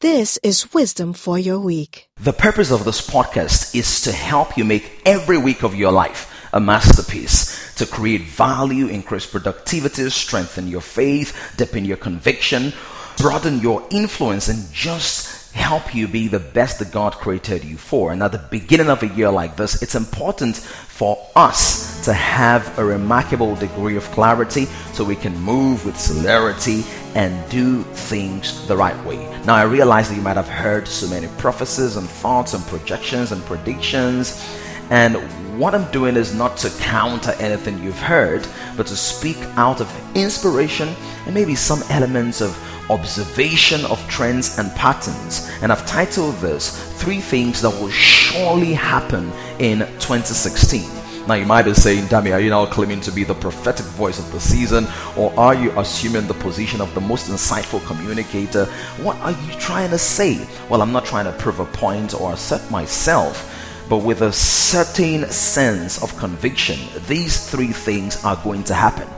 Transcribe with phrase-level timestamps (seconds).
[0.00, 2.08] This is wisdom for your week.
[2.20, 6.48] The purpose of this podcast is to help you make every week of your life
[6.52, 12.72] a masterpiece, to create value, increase productivity, strengthen your faith, deepen your conviction,
[13.16, 18.12] broaden your influence, and just help you be the best that God created you for.
[18.12, 20.58] And at the beginning of a year like this, it's important
[20.98, 26.82] for us to have a remarkable degree of clarity so we can move with celerity
[27.14, 29.18] and do things the right way.
[29.44, 33.30] Now, I realize that you might have heard so many prophecies and thoughts and projections
[33.30, 34.44] and predictions.
[34.90, 35.16] And
[35.58, 38.46] what I'm doing is not to counter anything you've heard,
[38.76, 40.88] but to speak out of inspiration
[41.26, 42.56] and maybe some elements of
[42.90, 45.50] observation of trends and patterns.
[45.62, 50.88] And I've titled this Three Things That Will Surely Happen in 2016.
[51.26, 54.18] Now you might be saying, Dami, are you now claiming to be the prophetic voice
[54.18, 58.64] of the season, or are you assuming the position of the most insightful communicator?
[59.02, 60.46] What are you trying to say?
[60.70, 63.57] Well, I'm not trying to prove a point or assert myself
[63.88, 69.08] but with a certain sense of conviction, these three things are going to happen.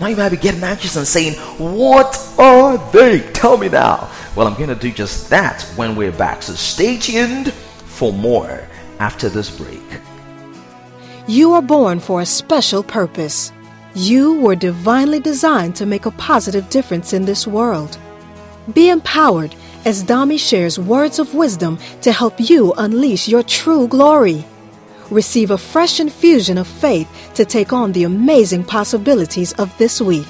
[0.00, 3.20] Now you might be getting anxious and saying, What are they?
[3.32, 4.10] Tell me now.
[4.36, 6.42] Well, I'm going to do just that when we're back.
[6.42, 8.68] So stay tuned for more
[9.00, 9.80] after this break.
[11.26, 13.52] You are born for a special purpose.
[13.94, 17.98] You were divinely designed to make a positive difference in this world.
[18.72, 24.44] Be empowered as Dami shares words of wisdom to help you unleash your true glory.
[25.10, 30.26] Receive a fresh infusion of faith to take on the amazing possibilities of this week.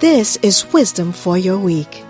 [0.00, 2.04] This is wisdom for your week.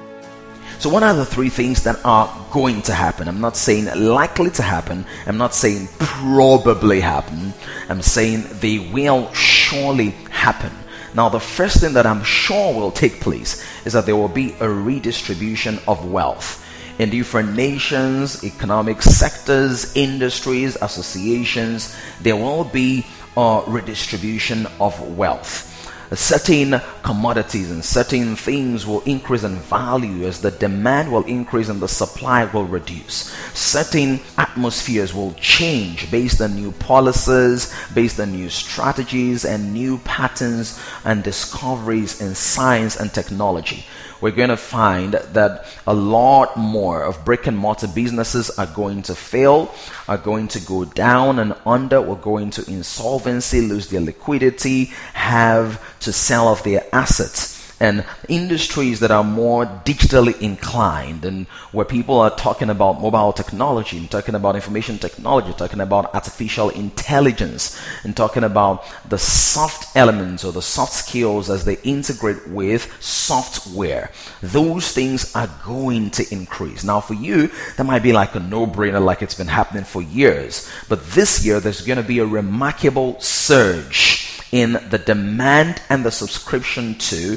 [0.79, 3.27] So, what are the three things that are going to happen?
[3.27, 5.05] I'm not saying likely to happen.
[5.27, 7.53] I'm not saying probably happen.
[7.89, 10.71] I'm saying they will surely happen.
[11.15, 14.55] Now, the first thing that I'm sure will take place is that there will be
[14.61, 16.65] a redistribution of wealth.
[16.99, 23.07] In different nations, economic sectors, industries, associations, there will be
[23.37, 25.78] a redistribution of wealth
[26.17, 31.81] certain commodities and certain things will increase in value as the demand will increase and
[31.81, 33.35] the supply will reduce.
[33.55, 40.81] Certain atmospheres will change based on new policies, based on new strategies and new patterns
[41.05, 43.85] and discoveries in science and technology
[44.21, 49.03] we're going to find that a lot more of brick and mortar businesses are going
[49.03, 49.75] to fail,
[50.09, 55.83] are going to go down and under, or go into insolvency, lose their liquidity, have
[56.01, 62.19] to sell off their assets and industries that are more digitally inclined and where people
[62.19, 68.17] are talking about mobile technology and talking about information technology, talking about artificial intelligence and
[68.17, 74.11] talking about the soft elements or the soft skills as they integrate with software.
[74.43, 76.85] Those things are going to increase.
[76.85, 80.69] Now for you, that might be like a no-brainer like it's been happening for years.
[80.89, 86.11] But this year there's going to be a remarkable surge in the demand and the
[86.11, 87.37] subscription to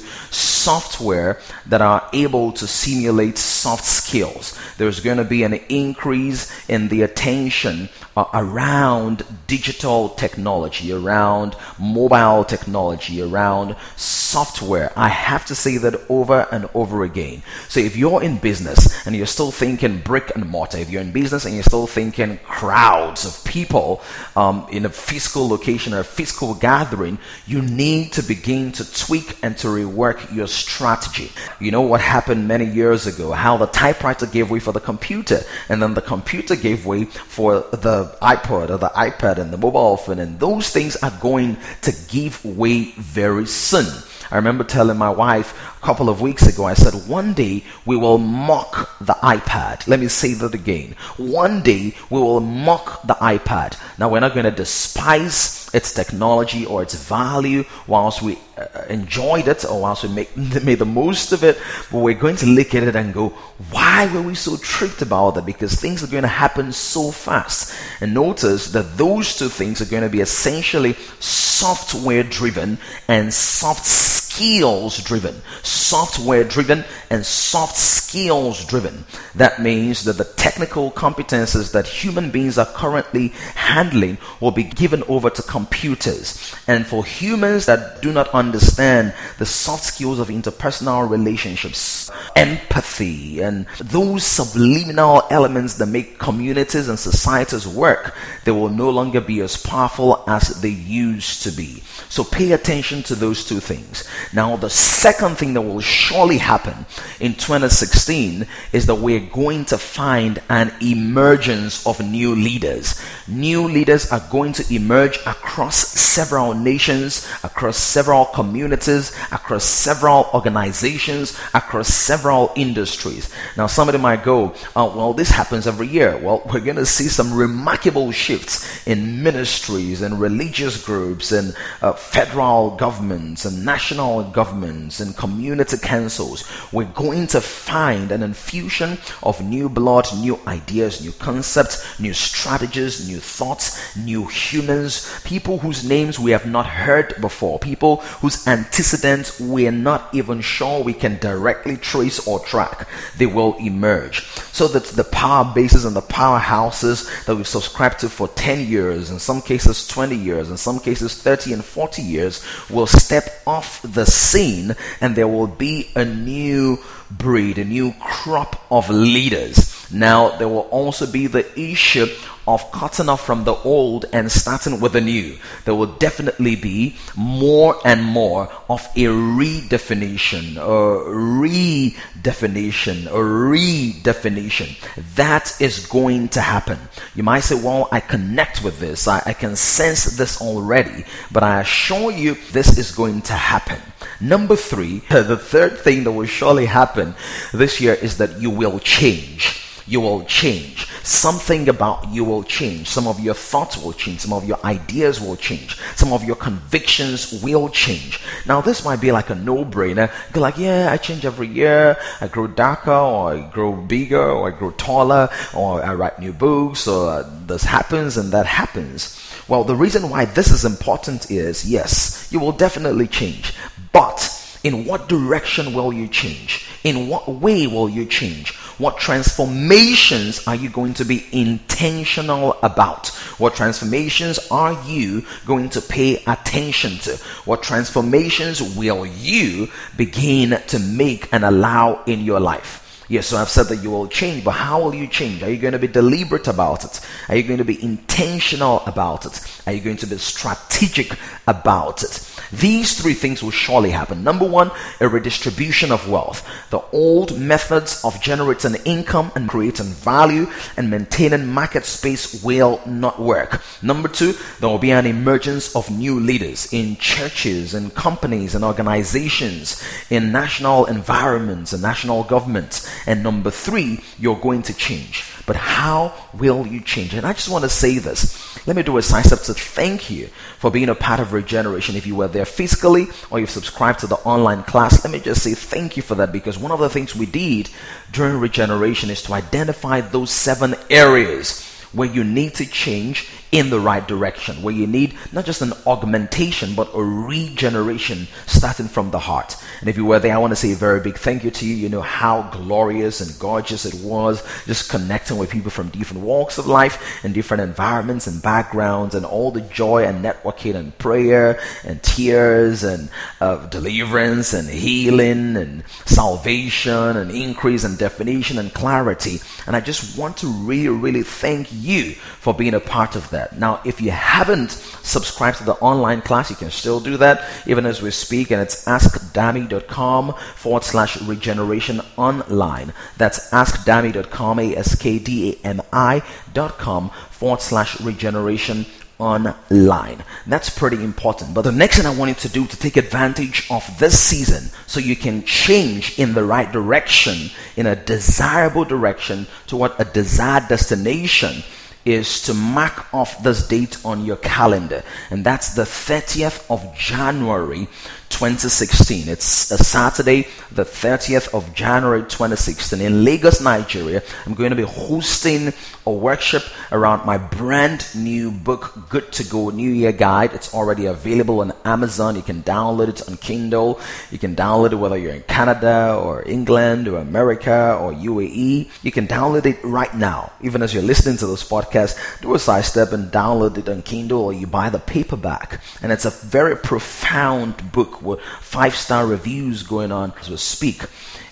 [0.63, 4.57] software that are able to simulate soft skills.
[4.77, 12.43] There's going to be an increase in the attention uh, around digital technology, around mobile
[12.43, 14.91] technology, around software.
[14.97, 17.41] I have to say that over and over again.
[17.69, 21.13] So if you're in business and you're still thinking brick and mortar, if you're in
[21.13, 24.01] business and you're still thinking crowds of people
[24.35, 27.17] um, in a physical location or a physical gathering,
[27.47, 31.31] you need to begin to tweak and to rework your strategy.
[31.59, 35.41] You know what happened many years ago, how the typewriter gave way for the computer,
[35.69, 39.97] and then the computer gave way for the iPod or the iPad and the mobile
[39.97, 43.87] phone, and those things are going to give way very soon.
[44.31, 47.97] I remember telling my wife a couple of weeks ago, I said, one day we
[47.97, 49.85] will mock the iPad.
[49.87, 50.95] Let me say that again.
[51.17, 53.77] One day we will mock the iPad.
[53.99, 59.47] Now, we're not going to despise its technology or its value whilst we uh, enjoyed
[59.47, 61.57] it or whilst we make, made the most of it,
[61.91, 63.29] but we're going to look at it and go,
[63.71, 65.45] why were we so tricked about that?
[65.45, 67.73] Because things are going to happen so fast.
[68.01, 72.77] And notice that those two things are going to be essentially software driven
[73.07, 73.85] and soft
[74.31, 79.03] skills driven, software driven, and soft skills driven.
[79.35, 85.03] That means that the technical competences that human beings are currently handling will be given
[85.07, 86.55] over to computers.
[86.67, 93.65] And for humans that do not understand the soft skills of interpersonal relationships, empathy, and
[93.79, 99.57] those subliminal elements that make communities and societies work, they will no longer be as
[99.57, 101.83] powerful as they used to be.
[102.09, 104.07] So pay attention to those two things.
[104.33, 106.85] Now, the second thing that will surely happen
[107.19, 113.01] in 2016 is that we're going to find an emergence of new leaders.
[113.27, 121.37] New leaders are going to emerge across several nations, across several communities, across several organizations,
[121.53, 123.29] across several industries.
[123.57, 126.17] Now, somebody might go, oh, well, this happens every year.
[126.17, 131.93] Well, we're going to see some remarkable shifts in ministries and religious groups and uh,
[131.93, 136.43] federal governments and national governments and community councils.
[136.71, 143.07] We're going to find an infusion of new blood, new ideas, new concepts, new strategies,
[143.07, 149.39] new thoughts, new humans, people whose names we have not heard before, people whose antecedents
[149.39, 152.87] we're not even sure we can directly trace or track.
[153.17, 154.25] They will emerge.
[154.51, 159.11] So that the power bases and the powerhouses that we've subscribed to for 10 years,
[159.11, 163.81] in some cases 20 years, in some cases 30 and 40 years, will step off
[163.81, 169.91] the scene and there will be a new breed, a new crop of leaders.
[169.91, 172.07] Now, there will also be the issue
[172.47, 175.37] of cutting off from the old and starting with the new.
[175.65, 184.75] There will definitely be more and more of a redefinition, a redefinition, a redefinition.
[185.15, 186.79] That is going to happen.
[187.15, 189.07] You might say, well, I connect with this.
[189.07, 191.05] I, I can sense this already.
[191.31, 193.79] But I assure you, this is going to happen.
[194.19, 197.15] Number three, the third thing that will surely happen
[197.53, 199.61] this year is that you will change
[199.91, 200.87] you will change.
[201.03, 202.87] Something about you will change.
[202.87, 204.21] Some of your thoughts will change.
[204.21, 205.77] Some of your ideas will change.
[205.95, 208.21] Some of your convictions will change.
[208.45, 210.11] Now, this might be like a no brainer.
[210.33, 211.97] You're like, yeah, I change every year.
[212.21, 216.33] I grow darker, or I grow bigger, or I grow taller, or I write new
[216.33, 219.17] books, or this happens and that happens.
[219.47, 223.53] Well, the reason why this is important is yes, you will definitely change.
[223.91, 226.67] But in what direction will you change?
[226.83, 228.55] In what way will you change?
[228.77, 233.09] What transformations are you going to be intentional about?
[233.37, 237.17] What transformations are you going to pay attention to?
[237.45, 242.80] What transformations will you begin to make and allow in your life?
[243.11, 245.43] Yes, so I've said that you will change, but how will you change?
[245.43, 247.01] Are you going to be deliberate about it?
[247.27, 249.41] Are you going to be intentional about it?
[249.67, 252.25] Are you going to be strategic about it?
[252.53, 254.23] These three things will surely happen.
[254.23, 254.71] Number one,
[255.01, 256.47] a redistribution of wealth.
[256.69, 260.47] The old methods of generating income and creating value
[260.77, 263.61] and maintaining market space will not work.
[263.81, 268.63] Number two, there will be an emergence of new leaders in churches and companies and
[268.63, 272.87] organizations, in national environments and national governments.
[273.07, 275.25] And number three, you're going to change.
[275.45, 277.13] But how will you change?
[277.13, 278.65] And I just want to say this.
[278.67, 280.27] Let me do a sign up to thank you
[280.59, 281.95] for being a part of Regeneration.
[281.95, 285.43] If you were there physically or you've subscribed to the online class, let me just
[285.43, 287.69] say thank you for that because one of the things we did
[288.11, 293.79] during Regeneration is to identify those seven areas where you need to change in the
[293.79, 299.19] right direction, where you need not just an augmentation, but a regeneration starting from the
[299.19, 299.57] heart.
[299.81, 301.65] And if you were there, I want to say a very big thank you to
[301.65, 301.75] you.
[301.75, 306.57] You know how glorious and gorgeous it was just connecting with people from different walks
[306.57, 311.59] of life and different environments and backgrounds and all the joy and networking and prayer
[311.83, 313.09] and tears and
[313.41, 319.39] uh, deliverance and healing and salvation and increase and definition and clarity.
[319.67, 323.40] And I just want to really, really thank you for being a part of that
[323.41, 323.57] that.
[323.57, 327.85] Now, if you haven't subscribed to the online class, you can still do that even
[327.85, 332.93] as we speak, and it's askdami.com forward slash regeneration online.
[333.17, 336.21] That's askdami.com, A S K D A M I
[336.53, 338.85] dot com forward slash regeneration
[339.17, 340.23] online.
[340.47, 341.53] That's pretty important.
[341.53, 344.71] But the next thing I want you to do to take advantage of this season
[344.87, 350.67] so you can change in the right direction, in a desirable direction toward a desired
[350.69, 351.63] destination
[352.05, 357.87] is to mark off this date on your calendar, and that's the 30th of January
[358.31, 359.27] 2016.
[359.27, 364.23] It's a Saturday, the 30th of January 2016 in Lagos, Nigeria.
[364.45, 365.73] I'm going to be hosting
[366.07, 370.53] a workshop around my brand new book, Good to Go New Year Guide.
[370.53, 372.35] It's already available on Amazon.
[372.35, 373.99] You can download it on Kindle.
[374.31, 378.89] You can download it whether you're in Canada or England or America or UAE.
[379.03, 380.51] You can download it right now.
[380.61, 384.01] Even as you're listening to this podcast, do a side step and download it on
[384.01, 385.81] Kindle or you buy the paperback.
[386.01, 391.03] And it's a very profound book with five star reviews going on as we speak.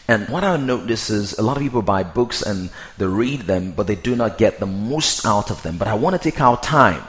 [0.08, 3.74] And what I notice is a lot of people buy books and they read them,
[3.74, 5.78] but they do not get the most out of them.
[5.78, 7.04] But I want to take our time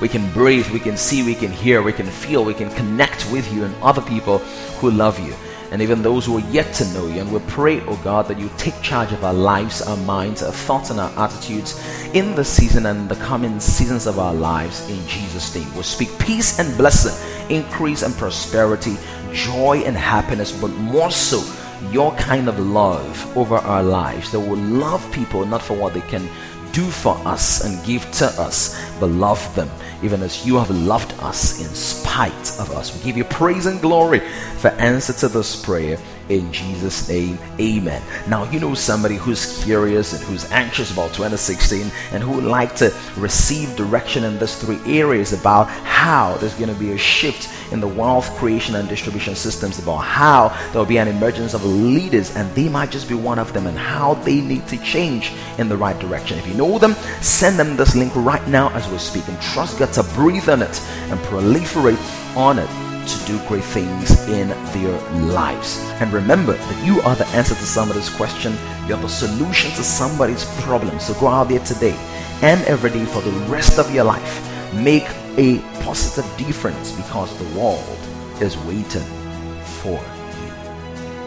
[0.00, 3.30] We can breathe, we can see, we can hear, we can feel, we can connect
[3.30, 4.38] with you and other people
[4.80, 5.34] who love you
[5.70, 7.20] and even those who are yet to know you.
[7.20, 10.52] And we pray, oh God, that you take charge of our lives, our minds, our
[10.52, 11.82] thoughts, and our attitudes
[12.14, 15.74] in the season and the coming seasons of our lives in Jesus' name.
[15.76, 17.14] We speak peace and blessing,
[17.50, 18.96] increase and prosperity,
[19.32, 21.42] joy and happiness, but more so,
[21.92, 26.00] your kind of love over our lives that will love people not for what they
[26.02, 26.28] can
[26.72, 29.70] do for us and give to us, but love them
[30.02, 32.96] even as you have loved us in spite of us.
[32.96, 34.20] We give you praise and glory
[34.58, 37.38] for answer to this prayer in Jesus' name.
[37.58, 38.02] Amen.
[38.28, 42.74] Now, you know somebody who's curious and who's anxious about 2016 and who would like
[42.76, 47.48] to receive direction in these three areas about how there's going to be a shift
[47.72, 51.64] in the wealth creation and distribution systems, about how there will be an emergence of
[51.64, 55.32] leaders and they might just be one of them, and how they need to change
[55.58, 56.38] in the right direction.
[56.38, 59.78] If you know them, send them this link right now as we speak and trust
[59.78, 60.80] God to breathe on it
[61.10, 62.68] and proliferate on it
[63.08, 65.00] to do great things in their
[65.32, 65.78] lives.
[66.00, 68.54] And remember that you are the answer to somebody's question,
[68.86, 71.00] you're the solution to somebody's problem.
[71.00, 71.96] So go out there today
[72.42, 74.44] and every day for the rest of your life.
[74.74, 77.98] Make a positive difference because the world
[78.42, 79.08] is waiting
[79.80, 79.98] for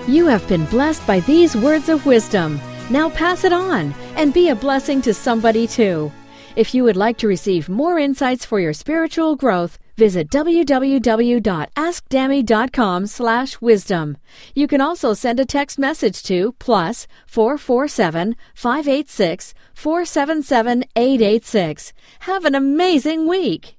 [0.08, 0.13] you.
[0.13, 2.62] You have been blessed by these words of wisdom.
[2.91, 6.12] Now pass it on and be a blessing to somebody too.
[6.55, 13.62] If you would like to receive more insights for your spiritual growth, visit www.askdami.com slash
[13.62, 14.17] wisdom.
[14.53, 21.93] You can also send a text message to plus 447 586 477 886.
[22.22, 23.77] Have an amazing week!